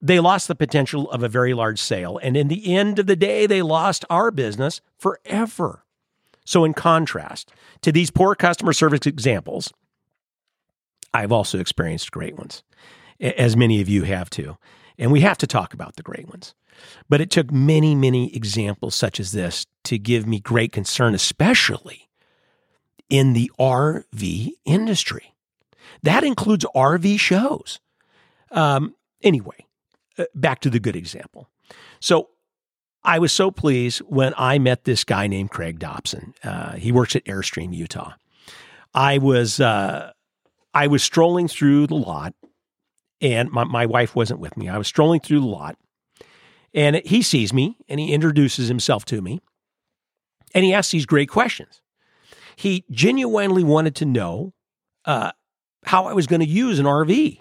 they 0.00 0.20
lost 0.20 0.48
the 0.48 0.54
potential 0.54 1.10
of 1.10 1.22
a 1.22 1.28
very 1.28 1.54
large 1.54 1.80
sale. 1.80 2.18
And 2.22 2.36
in 2.36 2.48
the 2.48 2.74
end 2.74 2.98
of 2.98 3.06
the 3.06 3.16
day, 3.16 3.46
they 3.46 3.62
lost 3.62 4.04
our 4.08 4.30
business 4.30 4.80
forever. 4.96 5.84
So, 6.44 6.64
in 6.64 6.72
contrast 6.72 7.52
to 7.82 7.92
these 7.92 8.10
poor 8.10 8.34
customer 8.34 8.72
service 8.72 9.06
examples, 9.06 9.72
I've 11.12 11.32
also 11.32 11.58
experienced 11.58 12.10
great 12.10 12.36
ones, 12.36 12.62
as 13.20 13.56
many 13.56 13.80
of 13.80 13.88
you 13.88 14.04
have 14.04 14.30
too. 14.30 14.56
And 14.98 15.12
we 15.12 15.20
have 15.20 15.38
to 15.38 15.46
talk 15.46 15.74
about 15.74 15.96
the 15.96 16.02
great 16.02 16.28
ones. 16.28 16.54
But 17.08 17.20
it 17.20 17.30
took 17.30 17.50
many, 17.50 17.94
many 17.94 18.34
examples 18.34 18.94
such 18.94 19.20
as 19.20 19.32
this 19.32 19.66
to 19.84 19.98
give 19.98 20.26
me 20.26 20.40
great 20.40 20.72
concern, 20.72 21.14
especially 21.14 22.08
in 23.08 23.32
the 23.32 23.50
RV 23.58 24.50
industry. 24.64 25.34
That 26.02 26.24
includes 26.24 26.64
RV 26.74 27.18
shows. 27.18 27.80
Um, 28.50 28.94
anyway, 29.22 29.66
uh, 30.18 30.24
back 30.34 30.60
to 30.60 30.70
the 30.70 30.80
good 30.80 30.96
example. 30.96 31.48
So 32.00 32.28
I 33.02 33.18
was 33.18 33.32
so 33.32 33.50
pleased 33.50 34.00
when 34.00 34.34
I 34.36 34.58
met 34.58 34.84
this 34.84 35.04
guy 35.04 35.26
named 35.26 35.50
Craig 35.50 35.78
Dobson. 35.78 36.34
Uh, 36.42 36.72
he 36.74 36.92
works 36.92 37.16
at 37.16 37.24
Airstream, 37.24 37.74
Utah. 37.74 38.12
I 38.94 39.18
was 39.18 39.60
uh, 39.60 40.12
I 40.74 40.86
was 40.86 41.02
strolling 41.02 41.48
through 41.48 41.86
the 41.86 41.94
lot, 41.94 42.34
and 43.20 43.50
my, 43.50 43.64
my 43.64 43.86
wife 43.86 44.14
wasn't 44.14 44.40
with 44.40 44.56
me. 44.56 44.68
I 44.68 44.78
was 44.78 44.86
strolling 44.86 45.20
through 45.20 45.40
the 45.40 45.46
lot, 45.46 45.76
and 46.74 46.96
he 47.04 47.22
sees 47.22 47.52
me 47.52 47.76
and 47.88 47.98
he 47.98 48.12
introduces 48.12 48.68
himself 48.68 49.04
to 49.06 49.20
me, 49.20 49.40
and 50.54 50.64
he 50.64 50.72
asks 50.72 50.92
these 50.92 51.06
great 51.06 51.28
questions. 51.28 51.80
He 52.56 52.84
genuinely 52.90 53.62
wanted 53.62 53.94
to 53.96 54.04
know 54.04 54.52
uh, 55.04 55.32
how 55.84 56.06
I 56.06 56.12
was 56.12 56.26
going 56.26 56.40
to 56.40 56.46
use 56.46 56.78
an 56.78 56.86
RV. 56.86 57.40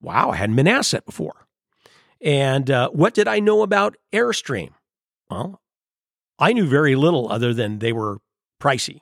Wow, 0.00 0.30
I 0.30 0.36
hadn't 0.36 0.56
been 0.56 0.68
asked 0.68 0.92
that 0.92 1.04
before. 1.04 1.46
And 2.20 2.70
uh, 2.70 2.90
what 2.90 3.14
did 3.14 3.28
I 3.28 3.40
know 3.40 3.62
about 3.62 3.96
Airstream? 4.12 4.70
Well, 5.30 5.60
I 6.38 6.52
knew 6.52 6.66
very 6.66 6.96
little 6.96 7.30
other 7.30 7.52
than 7.52 7.78
they 7.78 7.92
were 7.92 8.18
pricey. 8.60 9.00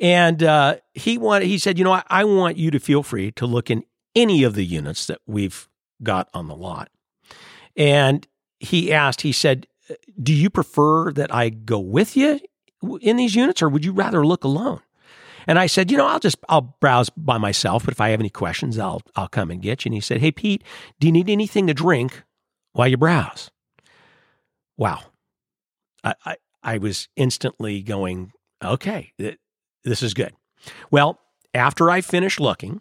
And 0.00 0.42
uh, 0.42 0.76
he 0.94 1.18
wanted, 1.18 1.46
he 1.46 1.58
said, 1.58 1.78
you 1.78 1.84
know, 1.84 1.92
I, 1.92 2.02
I 2.08 2.24
want 2.24 2.56
you 2.56 2.70
to 2.70 2.80
feel 2.80 3.02
free 3.02 3.30
to 3.32 3.46
look 3.46 3.70
in 3.70 3.84
any 4.14 4.42
of 4.42 4.54
the 4.54 4.64
units 4.64 5.06
that 5.06 5.18
we've 5.26 5.68
got 6.02 6.28
on 6.34 6.48
the 6.48 6.56
lot. 6.56 6.90
And 7.76 8.26
he 8.60 8.92
asked, 8.92 9.22
he 9.22 9.32
said, 9.32 9.66
do 10.22 10.32
you 10.32 10.50
prefer 10.50 11.12
that 11.12 11.34
I 11.34 11.48
go 11.48 11.78
with 11.78 12.16
you 12.16 12.40
in 13.00 13.16
these 13.16 13.34
units 13.34 13.62
or 13.62 13.68
would 13.68 13.84
you 13.84 13.92
rather 13.92 14.24
look 14.24 14.44
alone? 14.44 14.80
And 15.46 15.58
I 15.58 15.66
said, 15.66 15.90
you 15.90 15.96
know, 15.96 16.06
I'll 16.06 16.20
just 16.20 16.38
I'll 16.48 16.76
browse 16.80 17.10
by 17.10 17.36
myself, 17.36 17.84
but 17.84 17.92
if 17.92 18.00
I 18.00 18.10
have 18.10 18.20
any 18.20 18.30
questions, 18.30 18.78
I'll 18.78 19.02
I'll 19.16 19.28
come 19.28 19.50
and 19.50 19.60
get 19.60 19.84
you. 19.84 19.88
And 19.88 19.94
he 19.94 20.00
said, 20.00 20.20
Hey 20.20 20.30
Pete, 20.30 20.62
do 21.00 21.08
you 21.08 21.12
need 21.12 21.28
anything 21.28 21.66
to 21.66 21.74
drink 21.74 22.22
while 22.72 22.86
you 22.86 22.96
browse? 22.96 23.50
Wow. 24.76 25.00
I 26.04 26.14
I, 26.24 26.36
I 26.62 26.78
was 26.78 27.08
instantly 27.16 27.82
going, 27.82 28.32
okay, 28.62 29.12
this 29.84 30.02
is 30.02 30.14
good. 30.14 30.32
Well, 30.90 31.18
after 31.54 31.90
I 31.90 32.00
finished 32.00 32.40
looking, 32.40 32.80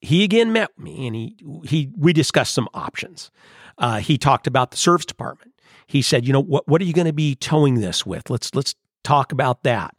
he 0.00 0.24
again 0.24 0.52
met 0.52 0.78
me 0.78 1.06
and 1.06 1.14
he 1.14 1.36
he 1.64 1.92
we 1.96 2.12
discussed 2.12 2.54
some 2.54 2.68
options. 2.74 3.30
Uh, 3.78 3.98
he 3.98 4.18
talked 4.18 4.46
about 4.46 4.70
the 4.70 4.76
service 4.76 5.06
department. 5.06 5.52
He 5.86 6.02
said, 6.02 6.26
you 6.26 6.32
know, 6.32 6.42
what 6.42 6.66
what 6.68 6.80
are 6.80 6.84
you 6.84 6.92
going 6.92 7.06
to 7.06 7.12
be 7.12 7.34
towing 7.34 7.80
this 7.80 8.06
with? 8.06 8.30
Let's 8.30 8.54
let's 8.54 8.74
talk 9.04 9.32
about 9.32 9.62
that. 9.64 9.94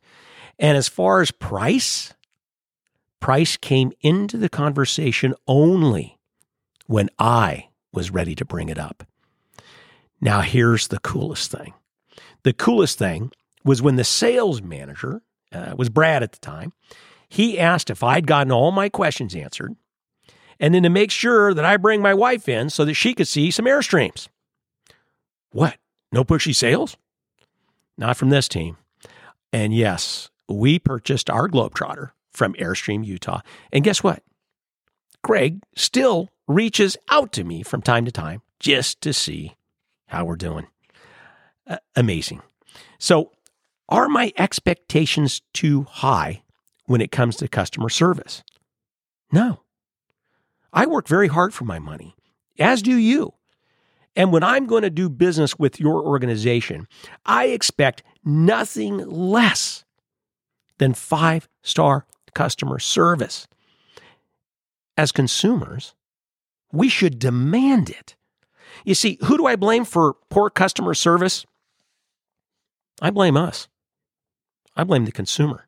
And 0.58 0.78
as 0.78 0.88
far 0.88 1.22
as 1.22 1.32
price, 1.32 2.14
price 3.20 3.58
came 3.58 3.92
into 4.02 4.38
the 4.38 4.50
conversation 4.50 5.34
only 5.48 6.18
when 6.88 7.10
I 7.20 7.70
was 7.94 8.12
ready 8.12 8.36
to 8.36 8.46
bring 8.46 8.70
it 8.70 8.78
up. 8.78 9.04
Now, 10.20 10.42
here's 10.42 10.88
the 10.88 11.00
coolest 11.00 11.52
thing 11.52 11.74
the 12.44 12.54
coolest 12.54 12.98
thing 12.98 13.32
was 13.64 13.82
when 13.82 13.96
the 13.96 14.04
sales 14.04 14.62
manager 14.62 15.22
uh, 15.52 15.76
was 15.78 15.90
Brad 15.90 16.24
at 16.24 16.32
the 16.32 16.40
time. 16.40 16.74
He 17.30 17.60
asked 17.60 17.90
if 17.90 18.04
I'd 18.04 18.28
gotten 18.28 18.52
all 18.52 18.72
my 18.72 18.90
questions 18.90 19.36
answered, 19.36 19.76
and 20.60 20.74
then 20.74 20.84
to 20.84 20.90
make 20.90 21.12
sure 21.12 21.54
that 21.54 21.66
I 21.66 21.78
bring 21.78 22.02
my 22.02 22.14
wife 22.14 22.50
in 22.50 22.70
so 22.70 22.86
that 22.86 22.94
she 22.94 23.14
could 23.14 23.28
see 23.28 23.52
some 23.52 23.66
Airstreams. 23.66 24.28
What? 25.52 25.78
No 26.12 26.24
pushy 26.24 26.56
sales? 26.56 26.98
Not 27.98 28.18
from 28.18 28.30
this 28.30 28.48
team. 28.48 28.78
And 29.54 29.74
yes, 29.74 30.30
we 30.48 30.80
purchased 30.80 31.30
our 31.30 31.48
Globetrotter 31.48 32.12
from 32.32 32.54
Airstream, 32.56 33.06
Utah. 33.06 33.42
And 33.72 33.84
guess 33.84 34.04
what? 34.04 34.24
Greg 35.24 35.62
still 35.76 36.30
reaches 36.48 36.98
out 37.10 37.32
to 37.34 37.44
me 37.44 37.64
from 37.64 37.82
time 37.82 38.06
to 38.06 38.12
time 38.12 38.42
just 38.60 39.02
to 39.02 39.14
see 39.14 39.56
how 40.08 40.26
we're 40.26 40.36
doing. 40.36 40.68
Uh, 41.68 41.78
amazing. 41.96 42.42
So, 43.00 43.32
are 43.92 44.08
my 44.08 44.32
expectations 44.38 45.42
too 45.54 45.84
high 45.84 46.42
when 46.86 47.02
it 47.02 47.12
comes 47.12 47.36
to 47.38 47.48
customer 47.48 47.90
service? 47.90 48.42
No. 49.32 49.62
I 50.74 50.86
work 50.86 51.08
very 51.08 51.28
hard 51.28 51.54
for 51.54 51.66
my 51.66 51.78
money, 51.78 52.16
as 52.58 52.82
do 52.82 52.96
you. 52.96 53.34
And 54.16 54.32
when 54.32 54.44
I'm 54.44 54.66
going 54.66 54.84
to 54.84 54.90
do 54.90 55.10
business 55.10 55.60
with 55.60 55.80
your 55.80 56.04
organization, 56.04 56.88
I 57.26 57.48
expect 57.48 58.04
nothing 58.24 58.98
less 58.98 59.84
than 60.78 60.94
five 60.94 61.48
star 61.62 62.06
customer 62.34 62.80
service. 62.80 63.48
As 64.98 65.12
consumers, 65.12 65.94
we 66.72 66.90
should 66.90 67.20
demand 67.20 67.90
it. 67.90 68.16
You 68.86 68.96
see, 68.96 69.18
who 69.26 69.38
do 69.38 69.46
I 69.46 69.56
blame 69.56 69.86
for 69.86 70.16
poor 70.30 70.50
customer 70.50 70.94
service? 70.94 71.46
I 73.02 73.10
blame 73.10 73.36
us. 73.36 73.68
I 74.76 74.84
blame 74.84 75.06
the 75.06 75.12
consumer. 75.12 75.68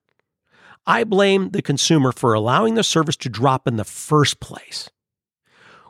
I 0.85 1.03
blame 1.03 1.51
the 1.51 1.61
consumer 1.61 2.11
for 2.11 2.33
allowing 2.33 2.75
the 2.75 2.83
service 2.83 3.15
to 3.17 3.29
drop 3.29 3.67
in 3.67 3.77
the 3.77 3.85
first 3.85 4.39
place. 4.39 4.89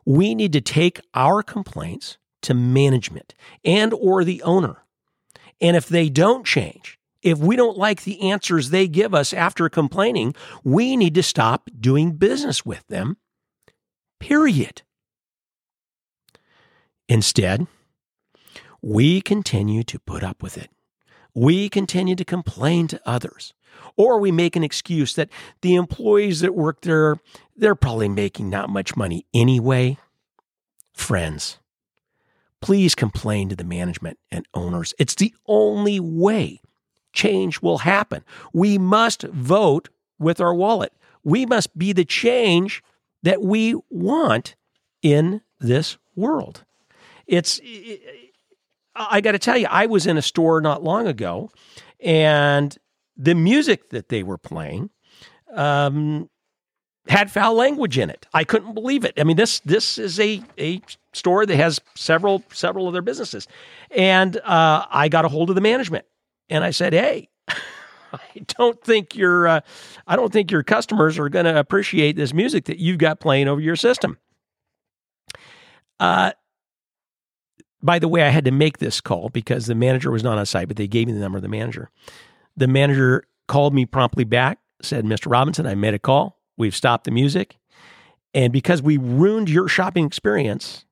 We 0.05 0.35
need 0.35 0.53
to 0.53 0.61
take 0.61 0.99
our 1.13 1.41
complaints 1.41 2.17
to 2.43 2.53
management 2.53 3.33
and 3.63 3.93
or 3.93 4.23
the 4.23 4.41
owner. 4.43 4.83
And 5.61 5.75
if 5.75 5.87
they 5.87 6.09
don't 6.09 6.45
change, 6.45 6.99
if 7.21 7.39
we 7.39 7.55
don't 7.55 7.77
like 7.77 8.03
the 8.03 8.29
answers 8.29 8.69
they 8.69 8.87
give 8.87 9.13
us 9.13 9.33
after 9.33 9.69
complaining, 9.69 10.35
we 10.63 10.97
need 10.97 11.15
to 11.15 11.23
stop 11.23 11.69
doing 11.79 12.11
business 12.11 12.65
with 12.65 12.85
them. 12.87 13.17
Period. 14.19 14.81
Instead, 17.07 17.67
we 18.81 19.21
continue 19.21 19.83
to 19.83 19.99
put 19.99 20.23
up 20.23 20.43
with 20.43 20.57
it. 20.57 20.69
We 21.33 21.69
continue 21.69 22.15
to 22.15 22.25
complain 22.25 22.87
to 22.87 23.01
others. 23.05 23.53
Or 23.95 24.19
we 24.19 24.31
make 24.31 24.55
an 24.55 24.63
excuse 24.63 25.13
that 25.15 25.29
the 25.61 25.75
employees 25.75 26.41
that 26.41 26.55
work 26.55 26.81
there, 26.81 27.19
they're 27.55 27.75
probably 27.75 28.09
making 28.09 28.49
not 28.49 28.69
much 28.69 28.95
money 28.95 29.25
anyway. 29.33 29.97
Friends, 30.93 31.59
please 32.61 32.95
complain 32.95 33.49
to 33.49 33.55
the 33.55 33.63
management 33.63 34.19
and 34.31 34.45
owners. 34.53 34.93
It's 34.99 35.15
the 35.15 35.33
only 35.47 35.99
way 35.99 36.61
change 37.13 37.61
will 37.61 37.79
happen. 37.79 38.23
We 38.51 38.77
must 38.77 39.23
vote 39.23 39.89
with 40.19 40.39
our 40.39 40.53
wallet. 40.53 40.93
We 41.23 41.45
must 41.45 41.77
be 41.77 41.93
the 41.93 42.05
change 42.05 42.83
that 43.21 43.41
we 43.41 43.75
want 43.89 44.55
in 45.01 45.41
this 45.59 45.97
world. 46.15 46.63
It's, 47.25 47.59
I 48.95 49.21
got 49.21 49.31
to 49.31 49.39
tell 49.39 49.57
you, 49.57 49.67
I 49.69 49.85
was 49.87 50.05
in 50.05 50.17
a 50.17 50.21
store 50.21 50.61
not 50.61 50.83
long 50.83 51.07
ago 51.07 51.49
and 51.99 52.77
the 53.15 53.35
music 53.35 53.89
that 53.89 54.09
they 54.09 54.23
were 54.23 54.37
playing 54.37 54.89
um, 55.53 56.29
had 57.07 57.31
foul 57.31 57.55
language 57.55 57.97
in 57.97 58.09
it. 58.09 58.25
I 58.33 58.43
couldn't 58.43 58.73
believe 58.73 59.05
it. 59.05 59.13
I 59.17 59.23
mean, 59.23 59.37
this 59.37 59.59
this 59.61 59.97
is 59.97 60.19
a 60.19 60.41
a 60.57 60.81
store 61.13 61.45
that 61.45 61.55
has 61.55 61.79
several 61.95 62.43
several 62.51 62.87
of 62.87 62.93
their 62.93 63.01
businesses, 63.01 63.47
and 63.91 64.37
uh, 64.37 64.85
I 64.89 65.09
got 65.09 65.25
a 65.25 65.29
hold 65.29 65.49
of 65.49 65.55
the 65.55 65.61
management 65.61 66.05
and 66.49 66.63
I 66.63 66.71
said, 66.71 66.93
"Hey, 66.93 67.29
I 67.47 68.19
don't 68.47 68.81
think 68.81 69.15
your 69.15 69.47
uh, 69.47 69.61
I 70.07 70.15
don't 70.15 70.31
think 70.31 70.51
your 70.51 70.63
customers 70.63 71.19
are 71.19 71.29
going 71.29 71.45
to 71.45 71.57
appreciate 71.57 72.15
this 72.15 72.33
music 72.33 72.65
that 72.65 72.79
you've 72.79 72.99
got 72.99 73.19
playing 73.19 73.47
over 73.47 73.61
your 73.61 73.75
system." 73.75 74.17
Uh, 75.99 76.31
by 77.83 77.99
the 77.99 78.07
way, 78.07 78.23
I 78.23 78.29
had 78.29 78.45
to 78.45 78.51
make 78.51 78.77
this 78.77 79.01
call 79.01 79.29
because 79.29 79.65
the 79.65 79.75
manager 79.75 80.09
was 80.09 80.23
not 80.23 80.37
on 80.37 80.45
site, 80.45 80.69
but 80.69 80.77
they 80.77 80.87
gave 80.87 81.07
me 81.07 81.13
the 81.13 81.19
number 81.19 81.37
of 81.37 81.41
the 81.41 81.49
manager. 81.49 81.89
The 82.55 82.67
manager 82.67 83.25
called 83.47 83.73
me 83.73 83.85
promptly 83.85 84.23
back, 84.23 84.59
said, 84.81 85.05
Mr. 85.05 85.29
Robinson, 85.29 85.67
I 85.67 85.75
made 85.75 85.93
a 85.93 85.99
call. 85.99 86.39
We've 86.57 86.75
stopped 86.75 87.03
the 87.03 87.11
music. 87.11 87.57
And 88.33 88.53
because 88.53 88.81
we 88.81 88.97
ruined 88.97 89.49
your 89.49 89.67
shopping 89.67 90.05
experience, 90.05 90.85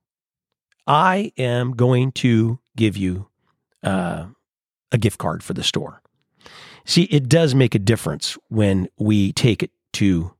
I 0.86 1.32
am 1.38 1.72
going 1.72 2.12
to 2.12 2.58
give 2.76 2.96
you 2.96 3.28
uh, 3.82 4.26
a 4.92 4.98
gift 4.98 5.18
card 5.18 5.42
for 5.42 5.54
the 5.54 5.62
store. 5.62 6.02
See, 6.84 7.04
it 7.04 7.28
does 7.28 7.54
make 7.54 7.74
a 7.74 7.78
difference 7.78 8.36
when 8.48 8.88
we 8.98 9.32
take 9.32 9.62
it 9.62 9.70
to 9.94 10.34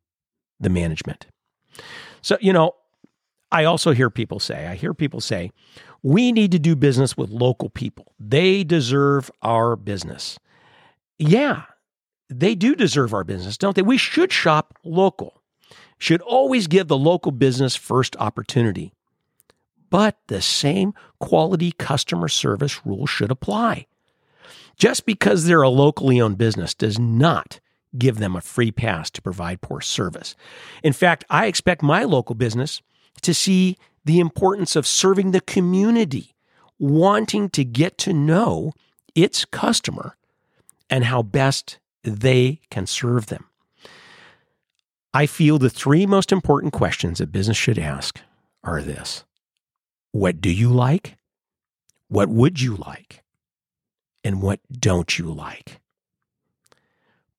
the 0.60 0.68
management. 0.68 1.26
So, 2.20 2.36
you 2.40 2.52
know, 2.52 2.74
I 3.50 3.64
also 3.64 3.92
hear 3.92 4.10
people 4.10 4.40
say, 4.40 4.66
I 4.66 4.74
hear 4.74 4.94
people 4.94 5.20
say, 5.20 5.50
we 6.02 6.32
need 6.32 6.50
to 6.52 6.58
do 6.58 6.74
business 6.74 7.16
with 7.16 7.30
local 7.30 7.70
people. 7.70 8.12
They 8.18 8.64
deserve 8.64 9.30
our 9.42 9.76
business. 9.76 10.38
Yeah, 11.18 11.62
they 12.28 12.54
do 12.54 12.74
deserve 12.74 13.14
our 13.14 13.24
business, 13.24 13.56
don't 13.56 13.76
they? 13.76 13.82
We 13.82 13.98
should 13.98 14.32
shop 14.32 14.78
local, 14.84 15.40
should 15.98 16.20
always 16.22 16.66
give 16.66 16.88
the 16.88 16.98
local 16.98 17.32
business 17.32 17.76
first 17.76 18.16
opportunity. 18.16 18.92
But 19.90 20.16
the 20.28 20.40
same 20.40 20.94
quality 21.20 21.72
customer 21.72 22.28
service 22.28 22.84
rule 22.86 23.06
should 23.06 23.30
apply. 23.30 23.86
Just 24.78 25.04
because 25.04 25.44
they're 25.44 25.62
a 25.62 25.68
locally 25.68 26.20
owned 26.20 26.38
business 26.38 26.74
does 26.74 26.98
not 26.98 27.60
give 27.98 28.16
them 28.18 28.34
a 28.34 28.40
free 28.40 28.72
pass 28.72 29.10
to 29.10 29.20
provide 29.20 29.60
poor 29.60 29.82
service. 29.82 30.34
In 30.82 30.94
fact, 30.94 31.24
I 31.28 31.46
expect 31.46 31.82
my 31.82 32.04
local 32.04 32.34
business 32.34 32.80
to 33.20 33.34
see 33.34 33.76
the 34.04 34.20
importance 34.20 34.76
of 34.76 34.86
serving 34.86 35.30
the 35.30 35.40
community, 35.40 36.34
wanting 36.78 37.48
to 37.50 37.64
get 37.64 37.98
to 37.98 38.12
know 38.12 38.72
its 39.14 39.44
customer 39.44 40.16
and 40.90 41.04
how 41.04 41.22
best 41.22 41.78
they 42.02 42.60
can 42.70 42.86
serve 42.86 43.26
them. 43.26 43.46
I 45.14 45.26
feel 45.26 45.58
the 45.58 45.70
three 45.70 46.06
most 46.06 46.32
important 46.32 46.72
questions 46.72 47.20
a 47.20 47.26
business 47.26 47.56
should 47.56 47.78
ask 47.78 48.20
are 48.64 48.82
this 48.82 49.24
What 50.12 50.40
do 50.40 50.50
you 50.50 50.70
like? 50.70 51.16
What 52.08 52.28
would 52.28 52.60
you 52.60 52.76
like? 52.76 53.22
And 54.24 54.40
what 54.42 54.60
don't 54.70 55.18
you 55.18 55.32
like? 55.32 55.80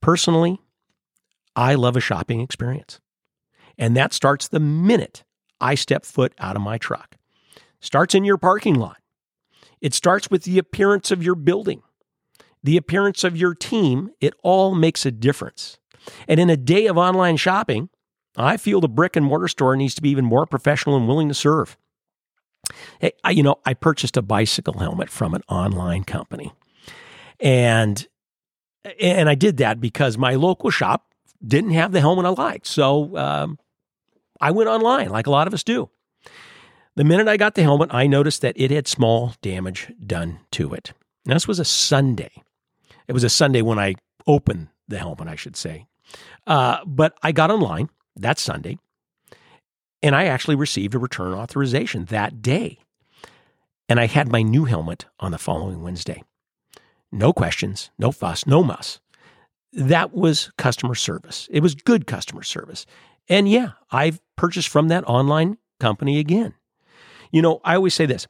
Personally, 0.02 0.60
I 1.56 1.76
love 1.76 1.96
a 1.96 2.02
shopping 2.02 2.42
experience. 2.42 3.00
And 3.78 3.96
that 3.96 4.14
starts 4.14 4.48
the 4.48 4.60
minute 4.60 5.24
I 5.64 5.76
step 5.76 6.06
foot 6.06 6.34
out 6.38 6.58
of 6.58 6.62
my 6.62 6.78
truck. 6.78 7.16
Starts 7.80 8.14
in 8.14 8.26
your 8.26 8.38
parking 8.38 8.76
lot. 8.76 8.98
It 9.80 9.94
starts 9.94 10.30
with 10.30 10.44
the 10.44 10.58
appearance 10.58 11.10
of 11.10 11.24
your 11.24 11.36
building, 11.36 11.82
the 12.62 12.76
appearance 12.76 13.24
of 13.24 13.38
your 13.38 13.56
team. 13.56 14.12
It 14.20 14.34
all 14.44 14.76
makes 14.76 15.06
a 15.06 15.12
difference. 15.12 15.78
And 16.28 16.38
in 16.38 16.50
a 16.50 16.58
day 16.58 16.88
of 16.88 16.98
online 16.98 17.38
shopping, 17.38 17.90
I 18.36 18.58
feel 18.58 18.82
the 18.82 18.90
brick 18.90 19.16
and 19.16 19.26
mortar 19.26 19.48
store 19.48 19.78
needs 19.78 19.96
to 19.96 20.02
be 20.02 20.10
even 20.10 20.26
more 20.26 20.46
professional 20.46 20.98
and 20.98 21.08
willing 21.08 21.30
to 21.30 21.34
serve. 21.34 21.78
Hey, 23.00 23.14
I, 23.24 23.32
you 23.32 23.44
know, 23.44 23.60
I 23.66 23.74
purchased 23.74 24.18
a 24.18 24.22
bicycle 24.22 24.80
helmet 24.80 25.10
from 25.10 25.34
an 25.34 25.44
online 25.48 26.04
company. 26.04 26.52
And 27.40 28.06
and 29.00 29.30
I 29.30 29.36
did 29.36 29.58
that 29.58 29.80
because 29.80 30.18
my 30.18 30.36
local 30.36 30.70
shop 30.70 31.14
didn't 31.46 31.72
have 31.72 31.94
the 31.94 32.02
helmet 32.02 32.26
I 32.26 32.30
liked. 32.30 32.68
So 32.68 33.16
um, 33.18 33.60
I 34.44 34.52
went 34.52 34.70
online 34.70 35.10
like 35.10 35.26
a 35.26 35.32
lot 35.32 35.48
of 35.48 35.54
us 35.54 35.64
do. 35.64 35.90
The 36.98 37.06
minute 37.06 37.30
I 37.30 37.38
got 37.38 37.56
the 37.56 37.64
helmet, 37.64 37.94
I 37.94 38.08
noticed 38.08 38.42
that 38.42 38.60
it 38.60 38.72
had 38.72 38.90
small 38.90 39.34
damage 39.42 39.90
done 40.06 40.42
to 40.52 40.74
it. 40.74 40.92
Now, 41.26 41.36
this 41.36 41.48
was 41.48 41.60
a 41.60 41.66
Sunday. 41.66 42.32
It 43.08 43.14
was 43.14 43.24
a 43.24 43.30
Sunday 43.30 43.62
when 43.62 43.80
I 43.80 43.96
opened 44.28 44.68
the 44.90 45.00
helmet, 45.00 45.30
I 45.30 45.36
should 45.36 45.56
say. 45.56 45.88
Uh, 46.46 46.80
but 46.86 47.18
I 47.24 47.32
got 47.32 47.52
online 47.52 47.90
that 48.18 48.38
Sunday 48.38 48.78
and 50.04 50.14
I 50.14 50.26
actually 50.26 50.56
received 50.56 50.94
a 50.94 51.00
return 51.00 51.34
authorization 51.34 52.06
that 52.06 52.42
day. 52.42 52.80
And 53.88 53.98
I 53.98 54.08
had 54.08 54.30
my 54.30 54.42
new 54.42 54.66
helmet 54.66 55.06
on 55.22 55.32
the 55.32 55.38
following 55.38 55.82
Wednesday. 55.82 56.22
No 57.14 57.32
questions, 57.32 57.92
no 57.98 58.12
fuss, 58.12 58.46
no 58.46 58.62
muss. 58.62 59.00
That 59.72 60.14
was 60.14 60.52
customer 60.58 60.96
service. 60.96 61.48
It 61.50 61.62
was 61.62 61.76
good 61.76 62.08
customer 62.08 62.44
service. 62.44 62.86
And 63.30 63.50
yeah, 63.50 63.72
I've 63.92 64.20
purchased 64.36 64.70
from 64.70 64.90
that 64.90 65.04
online 65.08 65.58
company 65.80 66.20
again. 66.20 66.54
You 67.32 67.42
know, 67.42 67.62
I 67.64 67.76
always 67.76 67.94
say 67.94 68.06
this 68.06 68.28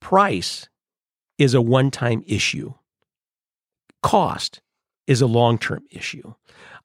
price 0.00 0.68
is 1.38 1.54
a 1.54 1.60
one 1.60 1.90
time 1.90 2.22
issue, 2.26 2.74
cost 4.02 4.60
is 5.06 5.20
a 5.20 5.26
long 5.26 5.58
term 5.58 5.84
issue. 5.90 6.34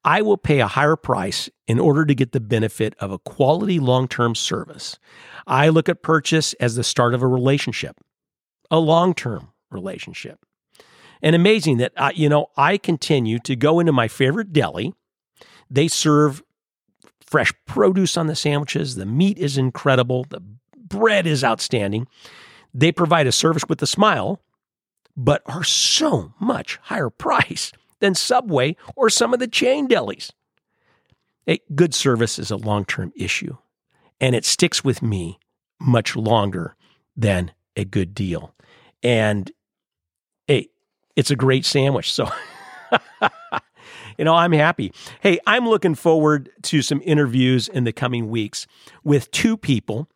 I 0.04 0.22
will 0.24 0.38
pay 0.38 0.60
a 0.60 0.68
higher 0.68 0.96
price 0.96 1.50
in 1.68 1.80
order 1.80 2.06
to 2.06 2.16
get 2.16 2.32
the 2.32 2.40
benefit 2.40 2.96
of 3.00 3.12
a 3.12 3.20
quality 3.20 3.80
long 3.80 4.08
term 4.08 4.36
service. 4.36 4.98
I 5.46 5.70
look 5.70 5.90
at 5.90 6.02
purchase 6.02 6.54
as 6.54 6.76
the 6.76 6.84
start 6.84 7.14
of 7.14 7.22
a 7.22 7.28
relationship, 7.28 7.98
a 8.70 8.80
long 8.80 9.14
term 9.14 9.50
relationship. 9.70 10.40
And 11.22 11.36
amazing 11.36 11.78
that, 11.78 11.94
uh, 11.96 12.12
you 12.16 12.30
know, 12.30 12.48
I 12.58 12.78
continue 12.78 13.38
to 13.40 13.56
go 13.56 13.80
into 13.80 13.92
my 13.92 14.08
favorite 14.08 14.52
deli. 14.52 14.94
They 15.70 15.88
serve 15.88 16.42
fresh 17.32 17.54
produce 17.66 18.18
on 18.18 18.28
the 18.28 18.36
sandwiches. 18.36 18.96
The 18.96 19.06
meat 19.06 19.40
is 19.40 19.58
incredible. 19.58 20.26
The 20.30 20.42
bread 20.76 21.26
is 21.26 21.44
outstanding. 21.44 22.08
They 22.74 22.92
provide 22.92 23.26
a 23.26 23.32
service 23.32 23.64
with 23.68 23.82
a 23.82 23.88
smile, 23.88 24.42
but 25.16 25.42
are 25.46 25.64
so 25.64 26.34
much 26.40 26.78
higher 26.84 27.10
price 27.26 27.72
than 28.02 28.14
Subway 28.14 28.76
or 28.96 29.10
some 29.10 29.34
of 29.34 29.40
the 29.40 29.48
chain 29.48 29.88
delis. 29.88 30.32
A 31.48 31.60
good 31.74 31.96
service 31.96 32.38
is 32.38 32.52
a 32.52 32.58
long 32.58 32.86
term 32.86 33.12
issue, 33.16 33.58
and 34.20 34.36
it 34.36 34.46
sticks 34.46 34.84
with 34.84 35.02
me 35.02 35.40
much 35.80 36.16
longer 36.16 36.76
than 37.16 37.52
a 37.76 37.86
good 37.86 38.14
deal. 38.14 38.54
And 39.02 39.52
hey, 40.48 40.68
it's 41.16 41.32
a 41.32 41.36
great 41.36 41.66
sandwich. 41.66 42.12
So 42.12 42.30
you 44.18 44.26
know, 44.26 44.36
I'm 44.36 44.52
happy. 44.52 44.94
Hey, 45.22 45.40
I'm 45.48 45.68
looking 45.68 45.96
forward 45.96 46.50
to 46.64 46.82
some 46.82 47.02
interviews 47.04 47.68
in 47.68 47.84
the 47.84 47.94
coming 47.94 48.30
weeks 48.30 48.68
with 49.04 49.32
two 49.32 49.58
people 49.58 50.08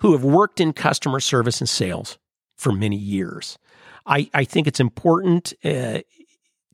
who 0.00 0.12
have 0.12 0.24
worked 0.24 0.60
in 0.60 0.72
customer 0.72 1.20
service 1.20 1.60
and 1.60 1.68
sales 1.68 2.18
for 2.56 2.72
many 2.72 2.96
years. 2.96 3.58
I, 4.06 4.30
I 4.32 4.44
think 4.44 4.66
it's 4.66 4.80
important 4.80 5.52
uh, 5.64 6.00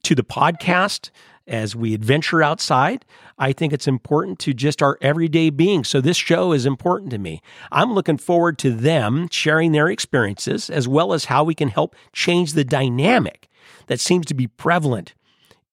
to 0.02 0.14
the 0.14 0.24
podcast 0.24 1.10
as 1.46 1.74
we 1.74 1.94
adventure 1.94 2.42
outside. 2.42 3.04
I 3.38 3.52
think 3.52 3.72
it's 3.72 3.88
important 3.88 4.38
to 4.40 4.54
just 4.54 4.82
our 4.82 4.98
everyday 5.00 5.50
being. 5.50 5.84
So, 5.84 6.00
this 6.00 6.16
show 6.16 6.52
is 6.52 6.66
important 6.66 7.10
to 7.10 7.18
me. 7.18 7.40
I'm 7.70 7.94
looking 7.94 8.18
forward 8.18 8.58
to 8.60 8.70
them 8.70 9.28
sharing 9.30 9.72
their 9.72 9.88
experiences 9.88 10.70
as 10.70 10.86
well 10.86 11.12
as 11.12 11.26
how 11.26 11.42
we 11.44 11.54
can 11.54 11.68
help 11.68 11.96
change 12.12 12.52
the 12.52 12.64
dynamic 12.64 13.48
that 13.86 14.00
seems 14.00 14.26
to 14.26 14.34
be 14.34 14.46
prevalent 14.46 15.14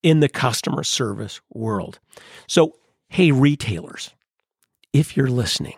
in 0.03 0.19
the 0.19 0.29
customer 0.29 0.83
service 0.83 1.41
world. 1.53 1.99
So, 2.47 2.75
hey, 3.09 3.31
retailers, 3.31 4.11
if 4.93 5.15
you're 5.15 5.27
listening, 5.27 5.75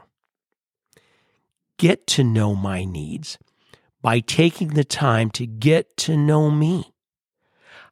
get 1.78 2.08
to 2.08 2.24
know 2.24 2.56
my 2.56 2.84
needs 2.84 3.38
by 4.02 4.20
taking 4.20 4.70
the 4.70 4.84
time 4.84 5.30
to 5.32 5.46
get 5.46 5.96
to 5.98 6.18
know 6.18 6.50
me. 6.50 6.94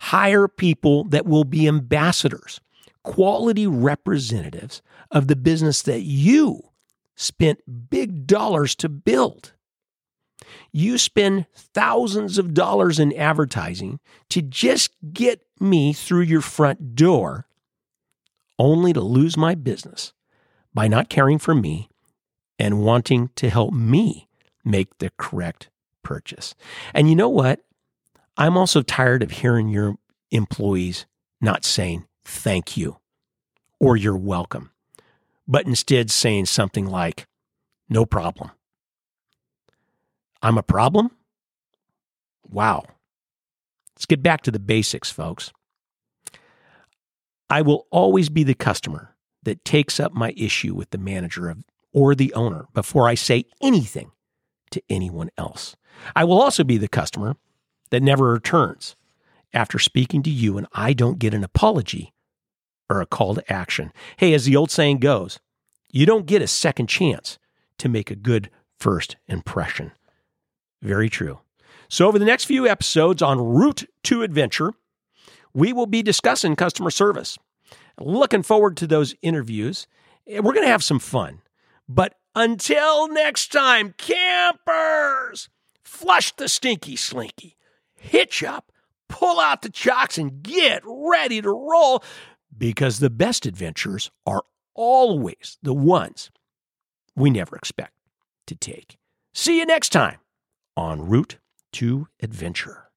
Hire 0.02 0.48
people 0.48 1.04
that 1.06 1.26
will 1.26 1.44
be 1.44 1.68
ambassadors, 1.68 2.62
quality 3.04 3.68
representatives 3.68 4.82
of 5.12 5.28
the 5.28 5.36
business 5.36 5.82
that 5.84 6.02
you 6.02 6.62
spent 7.16 7.90
big 7.90 8.26
dollars 8.26 8.76
to 8.76 8.88
build. 8.88 9.54
You 10.72 10.98
spend 10.98 11.48
thousands 11.54 12.38
of 12.38 12.54
dollars 12.54 12.98
in 12.98 13.14
advertising 13.14 14.00
to 14.30 14.42
just 14.42 14.96
get 15.12 15.42
me 15.62 15.94
through 15.94 16.22
your 16.22 16.42
front 16.42 16.96
door, 16.96 17.48
only 18.58 18.94
to 18.94 19.02
lose 19.02 19.38
my 19.38 19.56
business 19.56 20.14
by 20.74 20.88
not 20.88 21.10
caring 21.10 21.40
for 21.40 21.56
me 21.56 21.90
and 22.58 22.84
wanting 22.84 23.30
to 23.36 23.50
help 23.50 23.74
me 23.74 24.28
make 24.66 24.98
the 24.98 25.12
correct 25.18 25.70
purchase. 26.04 26.56
And 26.94 27.10
you 27.10 27.16
know 27.16 27.30
what? 27.30 27.62
I'm 28.38 28.58
also 28.58 28.82
tired 28.82 29.24
of 29.24 29.32
hearing 29.32 29.70
your 29.70 29.96
employees 30.32 31.06
not 31.42 31.66
saying 31.66 32.06
thank 32.24 32.78
you 32.78 32.98
or 33.80 33.96
you're 33.96 34.18
welcome, 34.18 34.72
but 35.48 35.66
instead 35.66 36.12
saying 36.12 36.46
something 36.46 36.86
like, 36.86 37.28
no 37.88 38.06
problem. 38.06 38.52
I'm 40.42 40.58
a 40.58 40.64
problem? 40.64 41.12
Wow. 42.48 42.84
Let's 44.00 44.06
get 44.06 44.24
back 44.24 44.44
to 44.44 44.52
the 44.52 44.60
basics, 44.60 45.12
folks. 45.12 45.52
I 47.50 47.62
will 47.62 47.86
always 47.92 48.30
be 48.30 48.44
the 48.44 48.54
customer 48.54 49.14
that 49.44 49.66
takes 49.66 50.00
up 50.00 50.14
my 50.14 50.34
issue 50.38 50.74
with 50.74 50.92
the 50.92 50.98
manager 50.98 51.50
of 51.50 51.66
or 51.92 52.16
the 52.16 52.34
owner 52.34 52.68
before 52.74 53.10
I 53.10 53.16
say 53.16 53.44
anything 53.62 54.12
to 54.72 54.82
anyone 54.90 55.30
else. 55.38 55.76
I 56.16 56.24
will 56.24 56.42
also 56.42 56.64
be 56.64 56.78
the 56.78 56.88
customer 56.88 57.36
that 57.90 58.02
never 58.02 58.32
returns 58.32 58.96
after 59.54 59.78
speaking 59.80 60.24
to 60.24 60.30
you 60.30 60.58
and 60.58 60.68
I 60.72 60.94
don't 60.94 61.20
get 61.20 61.34
an 61.34 61.44
apology 61.44 62.14
or 62.90 63.02
a 63.02 63.06
call 63.06 63.36
to 63.36 63.52
action. 63.52 63.92
Hey, 64.16 64.34
as 64.34 64.46
the 64.46 64.56
old 64.56 64.72
saying 64.72 65.00
goes, 65.00 65.40
you 65.92 66.06
don't 66.06 66.26
get 66.26 66.42
a 66.42 66.48
second 66.48 66.88
chance 66.88 67.38
to 67.80 67.90
make 67.90 68.12
a 68.12 68.16
good 68.16 68.50
first 68.80 69.18
impression. 69.28 69.92
Very 70.82 71.10
true. 71.10 71.40
So, 71.90 72.08
over 72.08 72.20
the 72.20 72.26
next 72.26 72.46
few 72.46 72.68
episodes 72.68 73.24
on 73.24 73.40
Route 73.40 73.86
to 74.04 74.22
Adventure, 74.22 74.74
we 75.56 75.74
will 75.74 75.88
be 75.88 76.04
discussing 76.04 76.56
customer 76.56 76.92
service. 76.92 77.38
Looking 78.00 78.44
forward 78.44 78.78
to 78.78 78.88
those 78.88 79.16
interviews. 79.24 79.88
We're 80.28 80.42
going 80.42 80.62
to 80.62 80.68
have 80.68 80.84
some 80.84 81.00
fun. 81.00 81.42
But 81.88 82.14
until 82.36 83.08
next 83.08 83.52
time, 83.52 83.96
campers, 83.98 85.50
flush 85.84 86.32
the 86.36 86.48
stinky 86.48 86.96
slinky, 86.96 87.58
hitch 87.96 88.44
up, 88.44 88.72
pull 89.08 89.40
out 89.40 89.64
the 89.64 89.72
chocks, 89.72 90.20
and 90.20 90.44
get 90.44 90.84
ready 90.86 91.42
to 91.42 91.50
roll 91.50 92.04
because 92.56 93.00
the 93.00 93.10
best 93.10 93.48
adventures 93.48 94.12
are 94.28 94.44
always 94.76 95.58
the 95.64 95.74
ones 95.74 96.30
we 97.16 97.32
never 97.32 97.56
expect 97.56 97.94
to 98.46 98.54
take. 98.54 98.98
See 99.34 99.58
you 99.58 99.66
next 99.66 99.90
time 99.90 100.20
on 100.78 101.08
Route 101.08 101.40
to 101.74 102.08
Adventure. 102.22 102.90